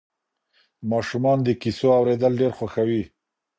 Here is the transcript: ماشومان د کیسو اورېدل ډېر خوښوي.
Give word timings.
ماشومان 0.91 1.37
د 1.43 1.49
کیسو 1.61 1.87
اورېدل 1.97 2.33
ډېر 2.41 2.51
خوښوي. 2.57 3.03